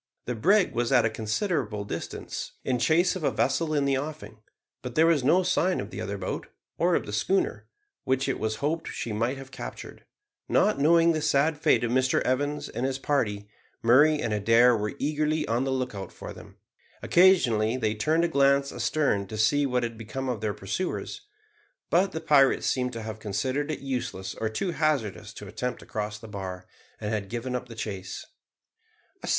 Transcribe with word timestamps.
The 0.25 0.33
brig 0.33 0.73
was 0.73 0.91
at 0.91 1.05
a 1.05 1.11
considerable 1.11 1.85
distance, 1.85 2.53
in 2.63 2.79
chase 2.79 3.15
of 3.15 3.23
a 3.23 3.29
vessel 3.29 3.71
in 3.75 3.85
the 3.85 3.99
offing; 3.99 4.39
but 4.81 4.95
there 4.95 5.05
was 5.05 5.23
no 5.23 5.43
sign 5.43 5.79
of 5.79 5.91
the 5.91 6.01
other 6.01 6.17
boat, 6.17 6.47
or 6.79 6.95
of 6.95 7.05
the 7.05 7.13
schooner, 7.13 7.67
which 8.03 8.27
it 8.27 8.39
was 8.39 8.55
hoped 8.65 8.87
she 8.87 9.13
might 9.13 9.37
have 9.37 9.51
captured. 9.51 10.03
Not 10.49 10.79
knowing 10.79 11.11
the 11.11 11.21
sad 11.21 11.55
fate 11.61 11.83
of 11.83 11.91
Mr 11.91 12.19
Evans 12.23 12.67
and 12.67 12.83
his 12.83 12.97
party, 12.97 13.47
Murray 13.83 14.19
and 14.19 14.33
Adair 14.33 14.75
were 14.75 14.95
eagerly 14.97 15.47
on 15.47 15.65
the 15.65 15.71
lookout 15.71 16.11
for 16.11 16.33
them. 16.33 16.55
Occasionally 17.03 17.77
they 17.77 17.93
turned 17.93 18.23
a 18.23 18.27
glance 18.27 18.71
astern 18.71 19.27
to 19.27 19.37
see 19.37 19.67
what 19.67 19.83
had 19.83 19.99
become 19.99 20.27
of 20.29 20.41
their 20.41 20.55
pursuers; 20.55 21.21
but 21.91 22.11
the 22.11 22.21
pirates 22.21 22.65
seemed 22.65 22.93
to 22.93 23.03
have 23.03 23.19
considered 23.19 23.69
it 23.69 23.81
useless 23.81 24.33
or 24.33 24.49
too 24.49 24.71
hazardous 24.71 25.31
to 25.33 25.45
attempt 25.47 25.79
to 25.81 25.85
cross 25.85 26.17
the 26.17 26.27
bar, 26.27 26.65
and 26.99 27.13
had 27.13 27.29
given 27.29 27.55
up 27.55 27.67
the 27.67 27.75
chase. 27.75 28.25